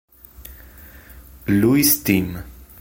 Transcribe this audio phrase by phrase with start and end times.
[1.47, 2.43] Louis Team.